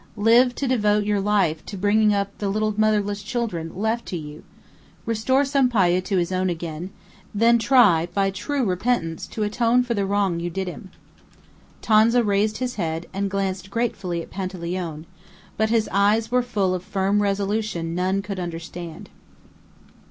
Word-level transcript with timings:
Live 0.17 0.55
to 0.55 0.67
devote 0.67 1.03
your 1.05 1.21
life 1.21 1.63
to 1.63 1.77
bringing 1.77 2.11
up 2.11 2.35
the 2.39 2.49
little 2.49 2.73
motherless 2.75 3.21
children 3.21 3.71
left 3.75 4.07
to 4.07 4.17
you. 4.17 4.43
Restore 5.05 5.45
Sampayo 5.45 6.01
to 6.05 6.17
his 6.17 6.31
own 6.31 6.49
again; 6.49 6.89
then 7.35 7.59
try, 7.59 8.07
by 8.07 8.31
true 8.31 8.65
repentance, 8.65 9.27
to 9.27 9.43
atone 9.43 9.83
for 9.83 9.93
the 9.93 10.07
wrong 10.07 10.39
you 10.39 10.49
did 10.49 10.67
him." 10.67 10.89
Tonza 11.83 12.23
raised 12.23 12.57
his 12.57 12.77
head, 12.77 13.05
and 13.13 13.29
glanced 13.29 13.69
gratefully 13.69 14.23
at 14.23 14.31
Panteleone; 14.31 15.05
but 15.55 15.69
his 15.69 15.87
eyes 15.91 16.31
were 16.31 16.41
full 16.41 16.73
of 16.73 16.81
firm 16.83 17.21
resolution 17.21 17.93
none 17.93 18.23
could 18.23 18.39
understand. 18.39 19.11